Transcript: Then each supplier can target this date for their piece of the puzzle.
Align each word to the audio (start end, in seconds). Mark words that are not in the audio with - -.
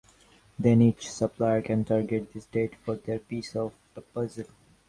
Then 0.57 0.81
each 0.81 1.11
supplier 1.11 1.61
can 1.61 1.85
target 1.85 2.33
this 2.33 2.47
date 2.47 2.73
for 2.83 2.95
their 2.95 3.19
piece 3.19 3.55
of 3.55 3.75
the 3.93 4.01
puzzle. 4.01 4.47